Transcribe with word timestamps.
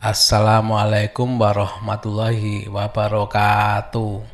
Assalamualaikum 0.00 1.36
warahmatullahi 1.36 2.72
wabarakatuh. 2.72 4.24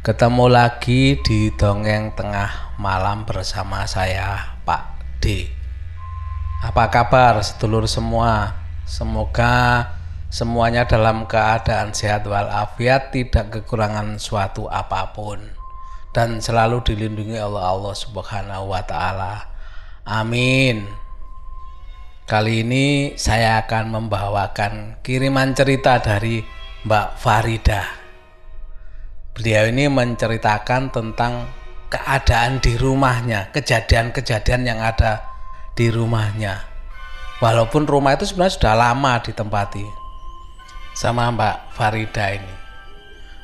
Ketemu 0.00 0.46
lagi 0.48 1.20
di 1.20 1.52
dongeng 1.52 2.16
tengah 2.16 2.80
malam 2.80 3.28
bersama 3.28 3.84
saya 3.84 4.56
Pak 4.64 5.04
D. 5.20 5.52
Apa 6.64 6.88
kabar 6.88 7.44
sedulur 7.44 7.84
semua? 7.84 8.56
Semoga 8.88 9.84
semuanya 10.32 10.88
dalam 10.88 11.28
keadaan 11.28 11.92
sehat 11.92 12.24
walafiat, 12.24 13.12
tidak 13.12 13.52
kekurangan 13.60 14.16
suatu 14.16 14.64
apa 14.64 15.12
pun 15.12 15.44
dan 16.16 16.40
selalu 16.40 16.80
dilindungi 16.88 17.36
Allah 17.36 17.68
Allah 17.68 17.92
Subhanahu 17.92 18.72
wa 18.72 18.80
taala. 18.88 19.44
Amin. 20.08 20.99
Kali 22.30 22.62
ini 22.62 23.18
saya 23.18 23.66
akan 23.66 23.90
membawakan 23.90 25.02
kiriman 25.02 25.50
cerita 25.50 25.98
dari 25.98 26.38
Mbak 26.86 27.18
Farida. 27.18 27.82
Beliau 29.34 29.66
ini 29.66 29.90
menceritakan 29.90 30.94
tentang 30.94 31.50
keadaan 31.90 32.62
di 32.62 32.78
rumahnya, 32.78 33.50
kejadian-kejadian 33.50 34.62
yang 34.62 34.78
ada 34.78 35.26
di 35.74 35.90
rumahnya. 35.90 36.70
Walaupun 37.42 37.90
rumah 37.90 38.14
itu 38.14 38.30
sebenarnya 38.30 38.54
sudah 38.62 38.74
lama 38.78 39.18
ditempati 39.26 39.86
sama 40.94 41.34
Mbak 41.34 41.74
Farida 41.74 42.30
ini. 42.30 42.54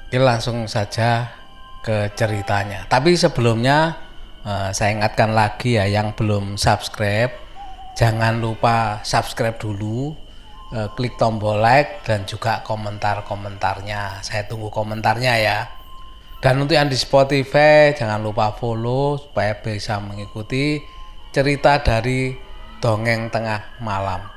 Oke, 0.06 0.22
langsung 0.22 0.70
saja 0.70 1.34
ke 1.82 2.14
ceritanya. 2.14 2.86
Tapi 2.86 3.18
sebelumnya 3.18 3.98
eh, 4.46 4.70
saya 4.70 4.94
ingatkan 4.94 5.34
lagi 5.34 5.74
ya 5.74 5.90
yang 5.90 6.14
belum 6.14 6.54
subscribe 6.54 7.45
Jangan 7.96 8.44
lupa 8.44 9.00
subscribe 9.00 9.56
dulu, 9.56 10.12
eh, 10.76 10.88
klik 10.92 11.16
tombol 11.16 11.56
like 11.64 12.04
dan 12.04 12.28
juga 12.28 12.60
komentar-komentarnya. 12.60 14.20
Saya 14.20 14.44
tunggu 14.44 14.68
komentarnya 14.68 15.34
ya. 15.40 15.64
Dan 16.44 16.60
untuk 16.60 16.76
yang 16.76 16.92
di 16.92 16.98
Spotify 17.00 17.96
jangan 17.96 18.20
lupa 18.20 18.52
follow 18.52 19.16
supaya 19.16 19.56
bisa 19.56 19.96
mengikuti 19.96 20.84
cerita 21.32 21.80
dari 21.80 22.36
dongeng 22.84 23.32
tengah 23.32 23.80
malam. 23.80 24.28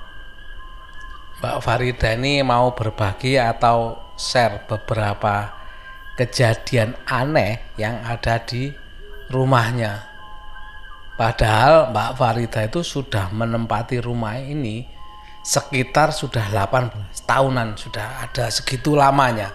Mbak 1.43 1.59
Farida 1.59 2.15
ini 2.15 2.39
mau 2.39 2.71
berbagi 2.71 3.35
atau 3.35 3.99
share 4.15 4.63
beberapa 4.71 5.51
kejadian 6.15 6.95
aneh 7.07 7.75
yang 7.75 7.99
ada 8.07 8.39
di 8.43 8.71
rumahnya 9.31 10.08
Padahal 11.19 11.91
Mbak 11.91 12.11
Farida 12.15 12.63
itu 12.63 12.79
sudah 12.79 13.27
menempati 13.35 13.99
rumah 13.99 14.39
ini 14.39 14.87
sekitar 15.43 16.15
sudah 16.15 16.47
18 16.47 17.27
tahunan, 17.27 17.75
sudah 17.75 18.23
ada 18.23 18.47
segitu 18.47 18.95
lamanya. 18.95 19.51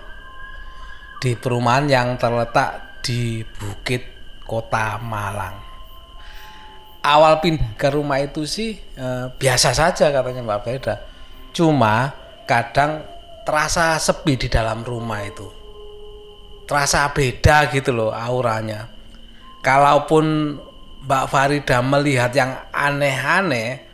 Di 1.16 1.32
perumahan 1.32 1.88
yang 1.88 2.08
terletak 2.20 3.00
di 3.00 3.40
Bukit 3.40 4.04
Kota 4.44 5.00
Malang. 5.00 5.56
Awal 7.00 7.40
pindah 7.40 7.80
ke 7.80 7.88
rumah 7.88 8.20
itu 8.20 8.44
sih 8.44 8.76
eh, 8.76 9.32
biasa 9.32 9.72
saja 9.72 10.12
katanya 10.12 10.44
Mbak 10.44 10.60
Farida. 10.68 11.00
Cuma 11.56 12.12
kadang 12.44 13.08
terasa 13.48 13.96
sepi 13.96 14.36
di 14.36 14.52
dalam 14.52 14.84
rumah 14.84 15.24
itu. 15.24 15.48
Terasa 16.68 17.08
beda 17.08 17.72
gitu 17.72 17.88
loh 17.96 18.12
auranya. 18.12 18.84
Kalaupun 19.64 20.24
Mbak 21.04 21.24
Farida 21.28 21.84
melihat 21.84 22.32
yang 22.32 22.56
aneh-aneh, 22.72 23.84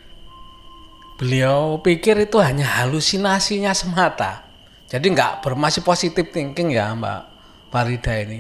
beliau 1.19 1.83
pikir 1.83 2.15
itu 2.23 2.39
hanya 2.39 2.83
halusinasinya 2.83 3.75
semata. 3.75 4.47
Jadi 4.87 5.11
nggak 5.11 5.43
bermasih 5.43 5.83
positif 5.83 6.31
thinking 6.31 6.71
ya 6.71 6.95
Mbak 6.95 7.21
Farida 7.75 8.15
ini. 8.15 8.39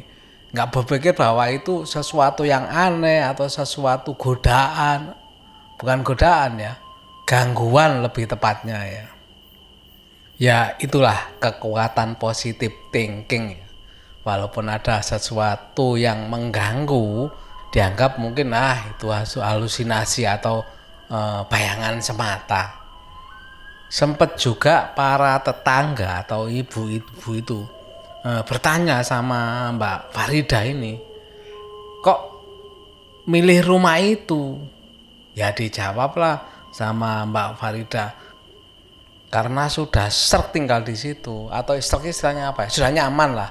Nggak 0.54 0.68
berpikir 0.70 1.14
bahwa 1.18 1.46
itu 1.50 1.82
sesuatu 1.82 2.46
yang 2.46 2.66
aneh 2.66 3.26
atau 3.26 3.50
sesuatu 3.50 4.14
godaan. 4.14 5.18
Bukan 5.78 6.06
godaan 6.06 6.62
ya, 6.62 6.78
gangguan 7.26 8.06
lebih 8.06 8.30
tepatnya 8.30 8.78
ya. 8.86 9.06
Ya 10.38 10.58
itulah 10.78 11.34
kekuatan 11.42 12.22
positif 12.22 12.70
thinking 12.94 13.58
ya. 13.58 13.66
Walaupun 14.22 14.70
ada 14.70 15.02
sesuatu 15.02 15.98
yang 15.98 16.30
mengganggu, 16.30 17.30
dianggap 17.70 18.18
mungkin 18.18 18.50
ah 18.50 18.90
itu 18.90 19.06
halusinasi 19.38 20.26
atau 20.26 20.66
e, 21.06 21.18
bayangan 21.46 22.02
semata. 22.02 22.82
Sempat 23.90 24.38
juga 24.38 24.90
para 24.94 25.34
tetangga 25.42 26.22
atau 26.26 26.46
ibu-ibu 26.50 27.30
itu 27.34 27.62
e, 28.26 28.30
bertanya 28.42 29.02
sama 29.06 29.70
Mbak 29.74 29.98
Farida 30.10 30.60
ini, 30.66 30.98
kok 32.02 32.20
milih 33.30 33.62
rumah 33.66 33.98
itu? 34.02 34.58
Ya 35.38 35.54
dijawablah 35.54 36.42
sama 36.74 37.22
Mbak 37.26 37.50
Farida, 37.54 38.14
karena 39.30 39.70
sudah 39.70 40.10
ser 40.10 40.42
tinggal 40.50 40.82
di 40.82 40.98
situ 40.98 41.46
atau 41.54 41.78
istilahnya 41.78 42.50
apa? 42.50 42.66
Ya? 42.66 42.70
Sudah 42.74 42.90
nyaman 42.90 43.30
lah 43.38 43.50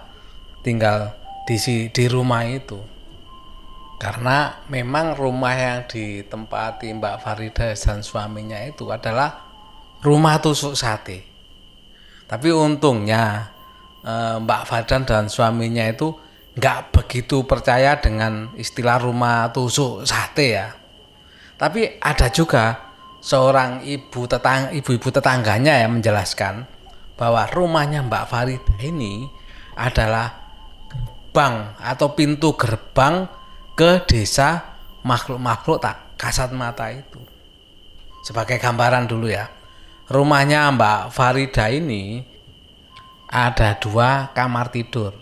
tinggal 0.60 1.16
di 1.48 1.56
di 1.88 2.06
rumah 2.12 2.44
itu 2.44 2.99
karena 4.00 4.64
memang 4.72 5.20
rumah 5.20 5.52
yang 5.52 5.84
ditempati 5.84 6.88
Mbak 6.96 7.20
Farida 7.20 7.76
dan 7.76 8.00
suaminya 8.00 8.56
itu 8.64 8.88
adalah 8.88 9.44
rumah 10.00 10.40
tusuk 10.40 10.72
sate. 10.72 11.28
Tapi 12.24 12.48
untungnya 12.48 13.52
eh, 14.00 14.40
Mbak 14.40 14.64
Farida 14.64 15.04
dan 15.04 15.28
suaminya 15.28 15.84
itu 15.84 16.16
nggak 16.56 16.96
begitu 16.96 17.44
percaya 17.44 18.00
dengan 18.00 18.56
istilah 18.56 19.04
rumah 19.04 19.52
tusuk 19.52 20.08
sate 20.08 20.48
ya. 20.48 20.72
Tapi 21.60 22.00
ada 22.00 22.32
juga 22.32 22.96
seorang 23.20 23.84
ibu 23.84 24.24
tetang 24.32 24.72
ibu-ibu 24.72 25.12
tetangganya 25.12 25.76
yang 25.84 26.00
menjelaskan 26.00 26.64
bahwa 27.20 27.44
rumahnya 27.52 28.00
Mbak 28.08 28.26
Farida 28.32 28.76
ini 28.80 29.28
adalah 29.76 30.40
gerbang 30.88 31.76
atau 31.84 32.16
pintu 32.16 32.56
gerbang 32.56 33.39
ke 33.80 34.04
desa 34.04 34.76
makhluk-makhluk 35.08 35.80
tak 35.80 36.20
kasat 36.20 36.52
mata 36.52 36.92
itu. 36.92 37.24
Sebagai 38.28 38.60
gambaran 38.60 39.08
dulu 39.08 39.32
ya. 39.32 39.48
Rumahnya 40.12 40.68
Mbak 40.76 41.16
Farida 41.16 41.72
ini 41.72 42.20
ada 43.32 43.80
dua 43.80 44.36
kamar 44.36 44.68
tidur. 44.68 45.16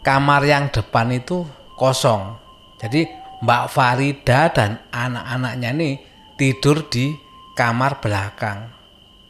Kamar 0.00 0.40
yang 0.48 0.72
depan 0.72 1.12
itu 1.12 1.44
kosong. 1.76 2.40
Jadi 2.80 3.04
Mbak 3.44 3.64
Farida 3.68 4.48
dan 4.48 4.80
anak-anaknya 4.88 5.76
ini 5.76 6.00
tidur 6.40 6.88
di 6.88 7.12
kamar 7.52 8.00
belakang. 8.00 8.72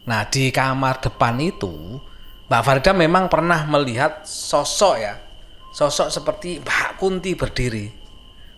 Nah 0.07 0.23
di 0.31 0.55
kamar 0.55 1.03
depan 1.03 1.35
itu 1.43 1.99
Mbak 2.47 2.63
Farida 2.63 2.95
memang 2.95 3.27
pernah 3.27 3.67
melihat 3.67 4.23
sosok 4.23 4.95
ya. 5.03 5.19
Sosok 5.75 6.15
seperti 6.15 6.63
Mbak 6.63 7.03
Kunti 7.03 7.35
berdiri 7.35 8.06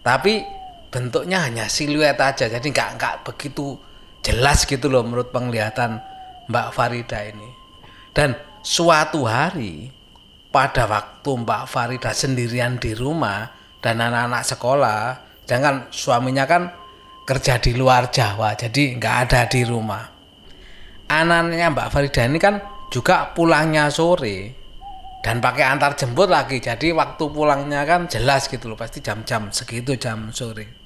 tapi 0.03 0.44
bentuknya 0.88 1.44
hanya 1.44 1.69
siluet 1.69 2.16
aja 2.16 2.48
jadi 2.48 2.64
nggak 2.64 2.91
nggak 2.97 3.16
begitu 3.28 3.76
jelas 4.25 4.64
gitu 4.64 4.88
loh 4.88 5.04
menurut 5.04 5.31
penglihatan 5.31 6.00
Mbak 6.48 6.69
Farida 6.72 7.20
ini. 7.28 7.48
Dan 8.12 8.34
suatu 8.64 9.28
hari 9.28 9.92
pada 10.48 10.88
waktu 10.88 11.31
Mbak 11.44 11.64
Farida 11.69 12.10
sendirian 12.16 12.81
di 12.81 12.97
rumah 12.97 13.47
dan 13.78 14.00
anak-anak 14.00 14.42
sekolah 14.48 15.00
jangan 15.44 15.93
suaminya 15.93 16.44
kan 16.49 16.72
kerja 17.28 17.61
di 17.61 17.76
luar 17.76 18.08
Jawa 18.08 18.56
jadi 18.56 18.96
nggak 18.96 19.17
ada 19.28 19.40
di 19.46 19.61
rumah. 19.62 20.05
Anaknya 21.08 21.69
Mbak 21.72 21.88
Farida 21.93 22.22
ini 22.25 22.40
kan 22.40 22.61
juga 22.88 23.32
pulangnya 23.37 23.93
sore 23.93 24.68
dan 25.23 25.43
pakai 25.43 25.65
antar 25.67 25.99
jemput 25.99 26.31
lagi. 26.31 26.62
Jadi 26.62 26.94
waktu 26.94 27.25
pulangnya 27.31 27.82
kan 27.82 28.06
jelas 28.06 28.47
gitu 28.47 28.70
loh 28.70 28.79
pasti 28.79 29.03
jam-jam 29.03 29.50
segitu 29.50 29.99
jam 29.99 30.31
sore. 30.31 30.79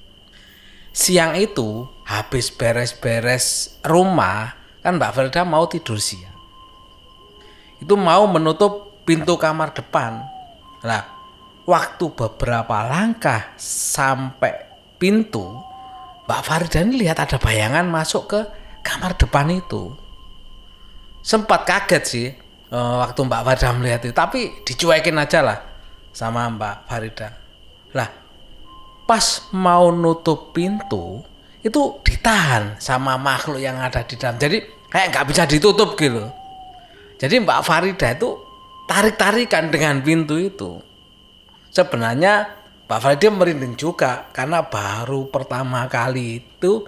Siang 0.93 1.33
itu 1.37 1.89
habis 2.05 2.53
beres-beres 2.53 3.77
rumah 3.81 4.53
kan 4.85 5.01
Mbak 5.01 5.11
Felda 5.15 5.41
mau 5.41 5.65
tidur 5.65 5.97
siang. 5.97 6.37
Itu 7.81 7.97
mau 7.97 8.29
menutup 8.29 9.01
pintu 9.07 9.39
kamar 9.39 9.73
depan. 9.73 10.21
Nah 10.85 11.03
waktu 11.65 12.05
beberapa 12.13 12.85
langkah 12.85 13.55
sampai 13.57 14.53
pintu 15.01 15.73
Mbak 16.23 16.41
Farida 16.45 16.79
ini 16.85 17.03
lihat 17.03 17.19
ada 17.19 17.35
bayangan 17.35 17.83
masuk 17.89 18.23
ke 18.31 18.39
kamar 18.85 19.17
depan 19.17 19.49
itu. 19.51 19.91
Sempat 21.23 21.63
kaget 21.63 22.03
sih 22.03 22.27
uh, 22.73 23.05
waktu 23.05 23.19
Mbak 23.21 23.41
Farida 23.45 23.69
melihat 23.77 24.01
itu 24.01 24.15
tapi 24.17 24.65
dicuekin 24.65 25.21
aja 25.21 25.45
lah 25.45 25.59
sama 26.09 26.49
Mbak 26.49 26.75
Farida 26.89 27.29
lah 27.93 28.09
pas 29.05 29.47
mau 29.53 29.93
nutup 29.93 30.49
pintu 30.51 31.21
itu 31.61 32.01
ditahan 32.01 32.81
sama 32.81 33.15
makhluk 33.15 33.61
yang 33.61 33.77
ada 33.77 34.01
di 34.01 34.17
dalam 34.17 34.41
jadi 34.41 34.65
kayak 34.89 35.07
nggak 35.13 35.27
bisa 35.29 35.45
ditutup 35.45 35.93
gitu 35.95 36.27
Jadi 37.23 37.39
Mbak 37.39 37.63
Farida 37.63 38.11
itu 38.11 38.35
tarik-tarikan 38.83 39.71
dengan 39.71 40.03
pintu 40.03 40.35
itu. 40.35 40.83
Sebenarnya 41.71 42.51
Mbak 42.83 42.99
Farida 42.99 43.31
merinding 43.31 43.79
juga 43.79 44.27
karena 44.35 44.67
baru 44.67 45.31
pertama 45.31 45.87
kali 45.87 46.43
itu 46.43 46.83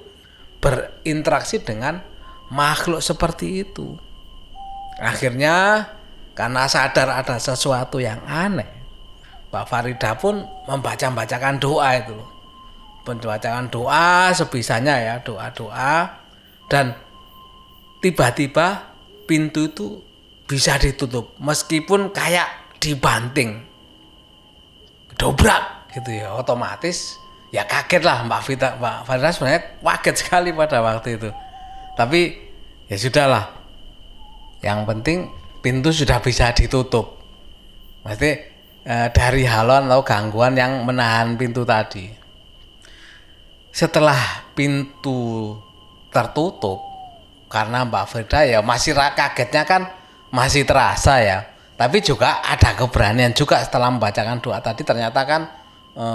berinteraksi 0.60 1.64
dengan 1.64 2.04
makhluk 2.52 3.00
seperti 3.00 3.64
itu. 3.64 3.96
Akhirnya 5.00 5.88
karena 6.36 6.68
sadar 6.68 7.12
ada 7.12 7.40
sesuatu 7.40 8.00
yang 8.00 8.20
aneh, 8.28 8.68
Mbak 9.52 9.66
Farida 9.72 10.12
pun 10.20 10.44
membaca-bacakan 10.68 11.64
doa 11.64 11.96
itu. 11.96 12.20
Membacakan 13.08 13.72
doa 13.72 14.36
sebisanya 14.36 15.00
ya, 15.00 15.16
doa-doa. 15.24 16.12
Dan 16.68 16.92
tiba-tiba 18.04 18.92
pintu 19.24 19.72
itu 19.72 19.88
bisa 20.44 20.76
ditutup 20.76 21.32
meskipun 21.40 22.12
kayak 22.12 22.76
dibanting. 22.84 23.64
Dobrak 25.16 25.88
gitu 25.96 26.12
ya 26.12 26.36
otomatis. 26.36 27.16
Ya 27.56 27.64
kaget 27.64 28.04
lah 28.04 28.28
Mbak 28.28 28.42
Vita 28.44 28.70
Mbak 28.76 28.96
Farida 29.08 29.32
sebenarnya 29.32 29.62
kaget 29.80 30.16
sekali 30.20 30.50
pada 30.52 30.84
waktu 30.84 31.16
itu. 31.16 31.30
Tapi 31.96 32.36
ya 32.92 33.00
sudahlah 33.00 33.55
yang 34.66 34.90
penting 34.90 35.30
pintu 35.62 35.94
sudah 35.94 36.18
bisa 36.18 36.50
ditutup 36.58 37.22
pasti 38.02 38.34
eh, 38.82 39.08
dari 39.14 39.46
haluan 39.46 39.86
atau 39.86 40.02
gangguan 40.02 40.58
yang 40.58 40.82
menahan 40.82 41.38
pintu 41.38 41.62
tadi 41.62 42.10
setelah 43.70 44.48
pintu 44.58 45.54
tertutup 46.10 46.80
karena 47.52 47.84
Mbak 47.84 48.06
Frida 48.08 48.40
ya 48.48 48.60
masih 48.64 48.96
kagetnya 48.96 49.68
kan 49.68 49.82
masih 50.32 50.64
terasa 50.64 51.20
ya. 51.20 51.44
Tapi 51.76 52.00
juga 52.00 52.40
ada 52.40 52.72
keberanian 52.72 53.36
juga 53.36 53.60
setelah 53.60 53.92
membacakan 53.92 54.40
doa 54.40 54.64
tadi 54.64 54.88
ternyata 54.88 55.28
kan 55.28 55.52
e, 55.92 56.08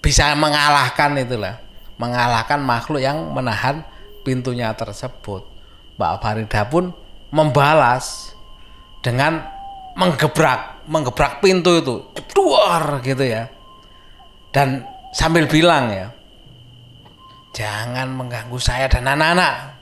bisa 0.00 0.32
mengalahkan 0.32 1.12
itulah, 1.20 1.60
mengalahkan 2.00 2.64
makhluk 2.64 3.04
yang 3.04 3.28
menahan 3.28 3.84
pintunya 4.24 4.72
tersebut. 4.72 5.44
Mbak 6.00 6.12
Farida 6.24 6.64
pun 6.64 6.96
membalas 7.34 8.30
dengan 9.02 9.42
menggebrak, 9.98 10.86
menggebrak 10.86 11.42
pintu 11.42 11.82
itu, 11.82 11.96
keluar 12.30 13.02
gitu 13.02 13.26
ya. 13.26 13.50
Dan 14.54 14.86
sambil 15.10 15.50
bilang 15.50 15.90
ya, 15.90 16.14
jangan 17.50 18.14
mengganggu 18.14 18.58
saya 18.62 18.86
dan 18.86 19.10
anak-anak. 19.10 19.74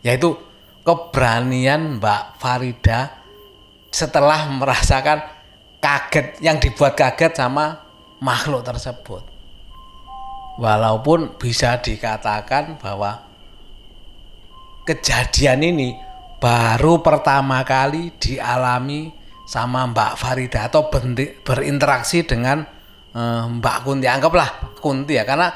Yaitu 0.00 0.36
keberanian 0.84 2.00
Mbak 2.00 2.40
Farida 2.40 3.12
setelah 3.92 4.48
merasakan 4.48 5.20
kaget 5.80 6.40
yang 6.40 6.56
dibuat 6.56 6.96
kaget 6.96 7.36
sama 7.36 7.84
makhluk 8.24 8.64
tersebut. 8.64 9.20
Walaupun 10.60 11.36
bisa 11.36 11.76
dikatakan 11.80 12.78
bahwa 12.78 13.20
kejadian 14.86 15.60
ini 15.64 16.03
baru 16.44 17.00
pertama 17.00 17.64
kali 17.64 18.12
dialami 18.20 19.08
sama 19.48 19.88
Mbak 19.88 20.12
Farida 20.20 20.68
atau 20.68 20.92
berinteraksi 21.40 22.28
dengan 22.28 22.60
eh, 23.16 23.44
Mbak 23.48 23.76
Kunti. 23.80 24.04
Anggaplah 24.04 24.76
Kunti 24.76 25.16
ya 25.16 25.24
karena 25.24 25.48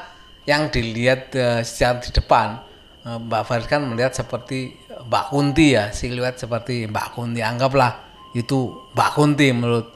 yang 0.49 0.73
dilihat 0.73 1.29
eh, 1.37 1.61
secara 1.61 2.01
di 2.01 2.09
depan 2.09 2.57
eh, 3.05 3.17
Mbak 3.21 3.43
Farida 3.45 3.69
kan 3.69 3.85
melihat 3.85 4.17
seperti 4.17 4.73
Mbak 5.05 5.25
Kunti 5.29 5.77
ya 5.77 5.93
siluet 5.93 6.41
seperti 6.41 6.89
Mbak 6.89 7.07
Kunti 7.13 7.45
anggaplah 7.45 7.93
itu 8.33 8.89
Mbak 8.97 9.09
Kunti 9.13 9.47
menurut 9.53 9.93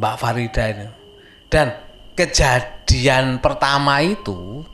Mbak 0.00 0.16
Farida 0.16 0.64
ini 0.72 0.88
dan 1.52 1.76
kejadian 2.16 3.36
pertama 3.44 4.00
itu 4.00 4.64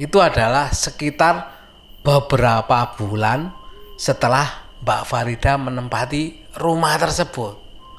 itu 0.00 0.16
adalah 0.16 0.72
sekitar 0.72 1.52
beberapa 2.00 2.96
bulan 2.96 3.52
setelah 4.00 4.67
Mbak 4.82 5.02
Farida 5.06 5.58
menempati 5.58 6.54
rumah 6.58 6.94
tersebut 6.98 7.54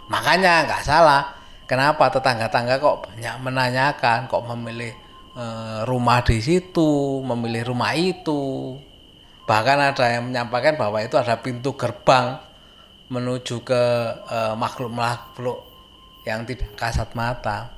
makanya 0.09 0.65
nggak 0.65 0.83
salah 0.83 1.35
kenapa 1.69 2.09
tetangga-tangga 2.09 2.81
kok 2.81 3.09
banyak 3.09 3.35
menanyakan 3.45 4.25
kok 4.25 4.43
memilih 4.47 4.93
e, 5.37 5.45
rumah 5.85 6.25
di 6.25 6.41
situ 6.41 7.21
memilih 7.21 7.69
rumah 7.69 7.93
itu 7.93 8.73
Bahkan 9.49 9.77
ada 9.81 10.05
yang 10.13 10.29
menyampaikan 10.29 10.77
bahwa 10.77 11.01
itu 11.01 11.17
ada 11.17 11.41
pintu 11.41 11.73
gerbang 11.73 12.37
menuju 13.09 13.65
ke 13.65 13.83
eh, 14.29 14.53
makhluk-makhluk 14.53 15.57
uh, 15.57 15.67
yang 16.21 16.45
tidak 16.45 16.77
kasat 16.77 17.09
mata. 17.17 17.73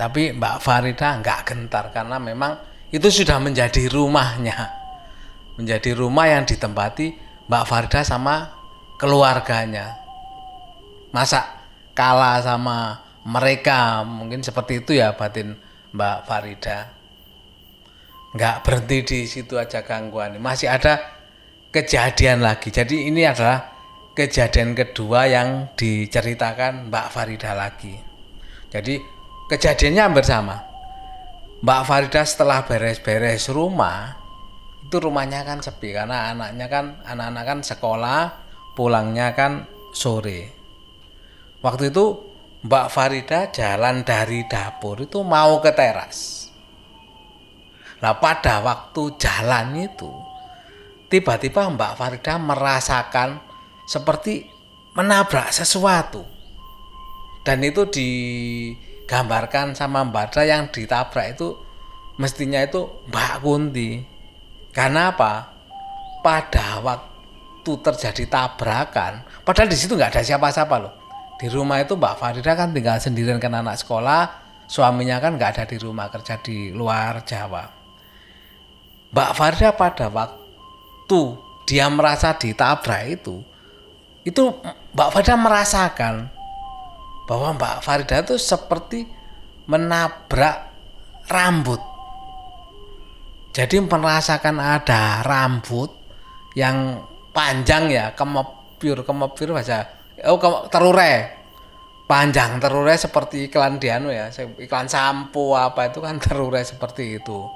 Tapi 0.00 0.32
Mbak 0.32 0.56
Farida 0.64 1.20
nggak 1.20 1.40
gentar 1.44 1.92
karena 1.92 2.16
memang 2.16 2.56
itu 2.88 3.04
sudah 3.04 3.36
menjadi 3.36 3.84
rumahnya. 3.92 4.56
Menjadi 5.60 5.92
rumah 5.92 6.24
yang 6.24 6.48
ditempati 6.48 7.25
Mbak 7.46 7.64
Farida 7.66 8.02
sama 8.02 8.50
keluarganya. 8.98 9.94
Masa 11.14 11.62
kalah 11.94 12.42
sama 12.42 13.06
mereka 13.22 14.02
mungkin 14.02 14.42
seperti 14.42 14.82
itu 14.82 14.98
ya 14.98 15.14
batin 15.14 15.54
Mbak 15.94 16.18
Farida. 16.26 16.78
Nggak 18.34 18.56
berhenti 18.66 18.98
di 19.06 19.18
situ 19.30 19.56
aja 19.56 19.86
gangguan. 19.86 20.36
Masih 20.42 20.68
ada 20.68 21.00
kejadian 21.70 22.42
lagi. 22.42 22.74
Jadi 22.74 23.08
ini 23.08 23.22
adalah 23.22 23.72
kejadian 24.12 24.74
kedua 24.74 25.30
yang 25.30 25.70
diceritakan 25.78 26.90
Mbak 26.90 27.06
Farida 27.14 27.54
lagi. 27.54 27.94
Jadi 28.74 28.98
kejadiannya 29.48 30.02
hampir 30.02 30.24
sama. 30.26 30.56
Mbak 31.62 31.82
Farida 31.86 32.22
setelah 32.26 32.66
beres-beres 32.66 33.48
rumah 33.48 34.25
itu 34.86 34.96
rumahnya 35.02 35.42
kan 35.42 35.58
sepi 35.58 35.90
karena 35.90 36.30
anaknya 36.30 36.66
kan 36.70 37.02
anak-anak 37.02 37.44
kan 37.44 37.58
sekolah 37.66 38.20
pulangnya 38.78 39.34
kan 39.34 39.66
sore 39.90 40.54
waktu 41.60 41.90
itu 41.90 42.04
Mbak 42.66 42.86
Farida 42.90 43.40
jalan 43.50 44.02
dari 44.02 44.46
dapur 44.46 45.02
itu 45.02 45.22
mau 45.22 45.58
ke 45.62 45.70
teras 45.74 46.46
Nah 47.96 48.12
pada 48.20 48.60
waktu 48.60 49.16
jalan 49.16 49.88
itu 49.88 50.12
tiba-tiba 51.08 51.72
Mbak 51.72 51.92
Farida 51.96 52.36
merasakan 52.36 53.40
seperti 53.88 54.44
menabrak 54.92 55.54
sesuatu. 55.54 56.24
Dan 57.46 57.62
itu 57.62 57.86
digambarkan 57.86 59.78
sama 59.78 60.02
Mbak 60.04 60.34
Farida 60.34 60.42
yang 60.44 60.62
ditabrak 60.68 61.38
itu 61.38 61.56
mestinya 62.20 62.60
itu 62.60 62.84
Mbak 63.08 63.34
Kunti. 63.40 63.90
Karena 64.76 65.16
apa? 65.16 65.56
Pada 66.20 66.84
waktu 66.84 67.72
terjadi 67.80 68.28
tabrakan, 68.28 69.24
padahal 69.40 69.72
di 69.72 69.78
situ 69.78 69.96
nggak 69.96 70.12
ada 70.12 70.20
siapa-siapa 70.20 70.76
loh. 70.76 70.92
Di 71.40 71.48
rumah 71.48 71.80
itu 71.80 71.96
Mbak 71.96 72.14
Farida 72.20 72.52
kan 72.52 72.76
tinggal 72.76 73.00
sendirian 73.00 73.40
kan 73.40 73.56
anak 73.56 73.80
sekolah, 73.80 74.28
suaminya 74.68 75.16
kan 75.16 75.40
nggak 75.40 75.56
ada 75.56 75.64
di 75.64 75.80
rumah 75.80 76.12
kerja 76.12 76.36
di 76.44 76.76
luar 76.76 77.24
Jawa. 77.24 77.64
Mbak 79.16 79.30
Farida 79.32 79.72
pada 79.72 80.12
waktu 80.12 81.22
dia 81.64 81.88
merasa 81.88 82.36
ditabrak 82.36 83.02
itu, 83.08 83.40
itu 84.28 84.44
Mbak 84.92 85.08
Farida 85.08 85.40
merasakan 85.40 86.28
bahwa 87.24 87.56
Mbak 87.56 87.76
Farida 87.80 88.20
itu 88.20 88.36
seperti 88.36 89.08
menabrak 89.64 90.68
rambut. 91.32 91.95
Jadi 93.56 93.80
merasakan 93.80 94.60
ada 94.60 95.24
rambut 95.24 95.88
yang 96.52 97.00
panjang 97.32 97.88
ya, 97.88 98.12
kemepir, 98.12 99.00
kemepir 99.00 99.48
bahasa 99.48 99.88
oh 100.28 100.36
terure. 100.68 101.32
Panjang 102.04 102.60
terure 102.60 102.94
seperti 103.00 103.48
iklan 103.48 103.80
Dianu 103.80 104.12
ya, 104.12 104.28
iklan 104.60 104.92
sampo 104.92 105.56
apa 105.56 105.88
itu 105.88 106.04
kan 106.04 106.20
terure 106.24 106.60
seperti 106.60 107.16
itu. 107.16 107.48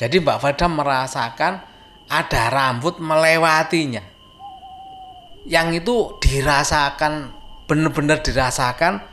Jadi 0.00 0.24
Mbak 0.24 0.40
Farida 0.40 0.66
merasakan 0.72 1.52
ada 2.08 2.42
rambut 2.48 2.96
melewatinya. 2.96 4.00
Yang 5.44 5.84
itu 5.84 5.96
dirasakan 6.16 7.28
benar-benar 7.68 8.24
dirasakan 8.24 9.04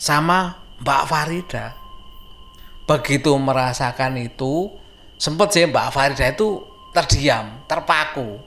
sama 0.00 0.56
Mbak 0.80 1.02
Farida. 1.04 1.66
Begitu 2.88 3.36
merasakan 3.36 4.18
itu, 4.18 4.72
sempat 5.16 5.52
sih 5.52 5.68
Mbak 5.68 5.88
Farida 5.92 6.32
itu 6.32 6.64
terdiam, 6.92 7.64
terpaku. 7.68 8.40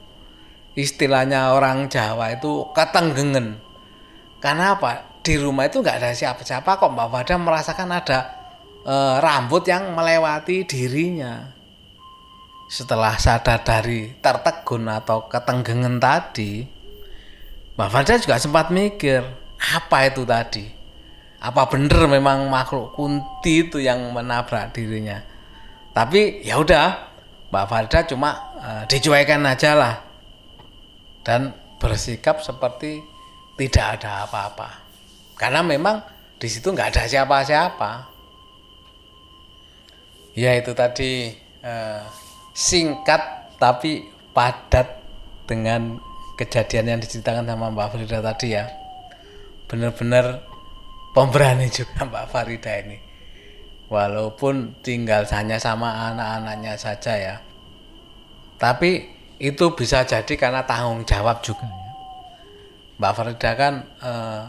Istilahnya 0.77 1.53
orang 1.53 1.89
Jawa 1.91 2.33
itu 2.33 2.69
ketenggengen. 2.71 3.59
Karena 4.39 4.79
apa? 4.79 5.19
Di 5.19 5.35
rumah 5.35 5.67
itu 5.67 5.83
nggak 5.83 5.99
ada 5.99 6.15
siapa-siapa 6.15 6.79
kok 6.79 6.93
Mbak 6.95 7.07
Farida 7.11 7.35
merasakan 7.35 7.89
ada 7.91 8.19
e, 8.87 8.95
rambut 9.19 9.67
yang 9.67 9.91
melewati 9.91 10.63
dirinya 10.63 11.59
setelah 12.69 13.17
sadar 13.17 13.65
dari 13.65 14.13
tertegun 14.21 14.85
atau 14.87 15.25
ketenggengan 15.25 15.97
tadi 15.97 16.63
Mbak 17.75 17.89
Farida 17.89 18.15
juga 18.21 18.37
sempat 18.37 18.69
mikir 18.71 19.25
apa 19.59 19.97
itu 20.07 20.23
tadi 20.23 20.65
apa 21.39 21.71
bener 21.71 22.07
memang 22.07 22.51
makhluk 22.51 22.95
kunti 22.95 23.67
itu 23.67 23.79
yang 23.79 24.11
menabrak 24.11 24.75
dirinya 24.75 25.23
tapi 25.93 26.45
ya 26.45 26.61
udah 26.61 27.09
Mbak 27.49 27.65
Farida 27.65 27.99
cuma 28.05 28.29
uh, 28.61 28.83
dicuekan 28.85 29.41
aja 29.45 29.73
lah. 29.73 29.95
Dan 31.25 31.51
bersikap 31.81 32.45
seperti 32.45 33.01
tidak 33.57 33.99
ada 33.99 34.29
apa-apa. 34.29 34.69
Karena 35.35 35.65
memang 35.65 35.99
di 36.37 36.47
situ 36.47 36.69
nggak 36.69 36.93
ada 36.95 37.03
siapa-siapa. 37.09 37.91
Ya 40.37 40.55
itu 40.55 40.71
tadi 40.77 41.33
uh, 41.65 42.05
singkat 42.53 43.51
tapi 43.57 44.07
padat 44.31 45.01
dengan 45.49 45.97
kejadian 46.37 46.95
yang 46.95 46.99
diceritakan 47.01 47.49
sama 47.49 47.73
Mbak 47.73 47.87
Farida 47.97 48.19
tadi 48.21 48.53
ya. 48.53 48.69
Benar-benar 49.65 50.45
pemberani 51.17 51.65
juga 51.73 52.05
Mbak 52.05 52.25
Farida 52.29 52.73
ini 52.77 53.08
walaupun 53.89 54.77
tinggal 54.85 55.25
hanya 55.33 55.57
sama 55.57 56.13
anak-anaknya 56.13 56.77
saja 56.77 57.13
ya 57.17 57.35
tapi 58.61 59.09
itu 59.39 59.65
bisa 59.73 60.05
jadi 60.05 60.33
karena 60.37 60.63
tanggung 60.63 61.03
jawab 61.03 61.41
juga 61.41 61.65
ya 61.65 61.91
Mbak 62.99 63.13
Farida 63.15 63.51
kan 63.55 63.73
eh, 63.99 64.43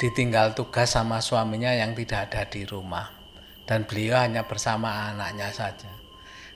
ditinggal 0.00 0.56
tugas 0.56 0.92
sama 0.92 1.20
suaminya 1.20 1.72
yang 1.72 1.92
tidak 1.92 2.32
ada 2.32 2.42
di 2.48 2.64
rumah 2.64 3.12
dan 3.66 3.84
beliau 3.84 4.18
hanya 4.18 4.46
bersama 4.48 5.12
anaknya 5.12 5.52
saja 5.52 5.90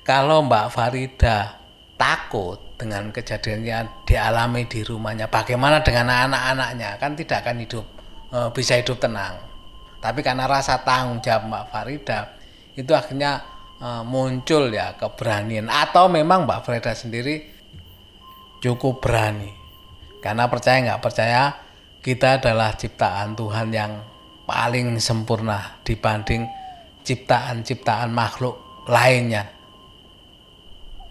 kalau 0.01 0.43
Mbak 0.47 0.67
Farida 0.73 1.61
takut 2.01 2.57
dengan 2.81 3.13
kejadian 3.13 3.61
yang 3.61 3.85
dialami 4.09 4.65
di 4.65 4.81
rumahnya. 4.81 5.29
Bagaimana 5.29 5.85
dengan 5.85 6.09
anak-anaknya? 6.09 6.97
Kan 6.97 7.13
tidak 7.13 7.45
akan 7.45 7.61
hidup 7.61 7.85
e, 8.33 8.39
bisa 8.57 8.81
hidup 8.81 8.97
tenang. 8.97 9.37
Tapi 10.01 10.25
karena 10.25 10.49
rasa 10.49 10.81
tanggung 10.81 11.21
jawab 11.21 11.53
Mbak 11.53 11.65
Farida 11.69 12.21
itu 12.73 12.93
akhirnya 12.97 13.45
e, 13.77 13.89
muncul 14.09 14.73
ya 14.73 14.97
keberanian. 14.97 15.69
Atau 15.69 16.09
memang 16.09 16.49
Mbak 16.49 16.61
Farida 16.65 16.97
sendiri 16.97 17.45
cukup 18.65 19.05
berani. 19.05 19.53
Karena 20.25 20.49
percaya 20.49 20.81
nggak 20.81 21.03
percaya 21.05 21.53
kita 22.01 22.41
adalah 22.41 22.73
ciptaan 22.73 23.37
Tuhan 23.37 23.69
yang 23.77 23.93
paling 24.49 24.97
sempurna 24.97 25.81
dibanding 25.85 26.49
ciptaan-ciptaan 27.05 28.09
makhluk 28.09 28.57
lainnya. 28.89 29.53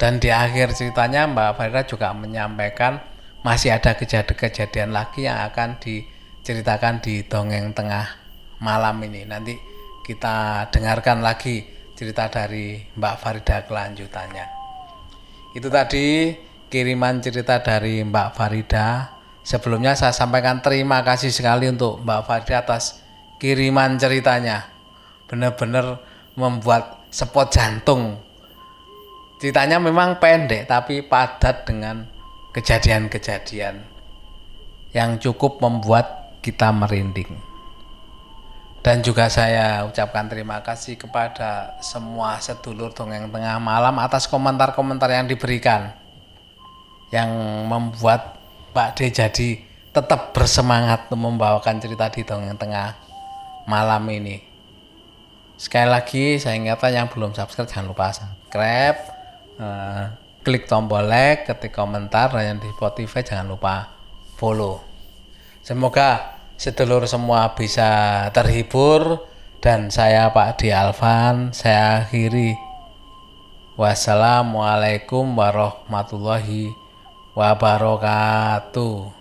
Dan 0.02 0.18
di 0.18 0.34
akhir 0.34 0.74
ceritanya 0.74 1.30
Mbak 1.30 1.62
Farida 1.62 1.82
juga 1.86 2.10
menyampaikan 2.18 3.06
masih 3.46 3.70
ada 3.72 3.94
kejadian-kejadian 3.94 4.92
lagi 4.92 5.30
yang 5.30 5.46
akan 5.46 5.78
diceritakan 5.78 7.00
di 7.06 7.24
dongeng 7.24 7.72
tengah 7.72 8.29
malam 8.60 9.00
ini. 9.04 9.28
Nanti 9.28 9.56
kita 10.06 10.68
dengarkan 10.72 11.20
lagi 11.20 11.64
cerita 11.96 12.32
dari 12.32 12.80
Mbak 12.96 13.16
Farida 13.20 13.68
kelanjutannya. 13.68 14.46
Itu 15.56 15.68
tadi 15.68 16.36
kiriman 16.72 17.20
cerita 17.20 17.60
dari 17.60 18.06
Mbak 18.06 18.30
Farida. 18.36 19.18
Sebelumnya 19.44 19.98
saya 19.98 20.14
sampaikan 20.14 20.62
terima 20.62 21.02
kasih 21.02 21.34
sekali 21.34 21.68
untuk 21.68 22.04
Mbak 22.06 22.22
Farida 22.24 22.64
atas 22.64 23.02
kiriman 23.42 23.98
ceritanya. 23.98 24.70
Benar-benar 25.26 26.02
membuat 26.38 27.04
spot 27.10 27.50
jantung 27.50 28.30
ceritanya 29.40 29.80
memang 29.80 30.20
pendek 30.20 30.68
tapi 30.68 31.00
padat 31.02 31.64
dengan 31.64 32.04
kejadian-kejadian 32.52 33.88
yang 34.92 35.16
cukup 35.18 35.64
membuat 35.64 36.36
kita 36.44 36.76
merinding. 36.76 37.49
Dan 38.80 39.04
juga 39.04 39.28
saya 39.28 39.84
ucapkan 39.84 40.32
terima 40.32 40.64
kasih 40.64 40.96
kepada 40.96 41.76
semua 41.84 42.40
sedulur 42.40 42.96
dongeng 42.96 43.28
tengah 43.28 43.60
malam 43.60 44.00
atas 44.00 44.24
komentar-komentar 44.26 45.12
yang 45.12 45.28
diberikan 45.28 45.92
yang 47.12 47.28
membuat 47.68 48.40
Pak 48.72 48.96
D 48.96 49.12
jadi 49.12 49.50
tetap 49.92 50.32
bersemangat 50.32 51.10
untuk 51.10 51.28
membawakan 51.28 51.82
cerita 51.82 52.08
di 52.08 52.24
dongeng 52.24 52.56
tengah 52.56 52.96
malam 53.68 54.06
ini. 54.08 54.40
Sekali 55.60 55.90
lagi 55.92 56.40
saya 56.40 56.56
ingatkan 56.56 56.96
yang 56.96 57.08
belum 57.12 57.36
subscribe 57.36 57.68
jangan 57.68 57.92
lupa 57.92 58.16
subscribe 58.16 59.00
uh, 59.60 60.16
klik 60.40 60.72
tombol 60.72 61.04
like, 61.04 61.44
ketik 61.52 61.76
komentar, 61.76 62.32
dan 62.32 62.56
yang 62.56 62.60
di 62.64 62.72
Spotify 62.80 63.28
jangan 63.28 63.52
lupa 63.52 63.92
follow. 64.40 64.80
Semoga 65.60 66.39
sedulur 66.60 67.08
semua 67.08 67.56
bisa 67.56 68.28
terhibur 68.36 69.24
dan 69.64 69.88
saya 69.88 70.28
Pak 70.36 70.60
Di 70.60 70.76
Alvan, 70.76 71.56
saya 71.56 72.04
akhiri. 72.04 72.60
Wassalamualaikum 73.80 75.24
warahmatullahi 75.40 76.76
wabarakatuh. 77.32 79.19